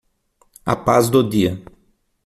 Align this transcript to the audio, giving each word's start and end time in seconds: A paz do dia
A 0.65 0.75
paz 0.75 1.11
do 1.11 1.21
dia 1.23 1.63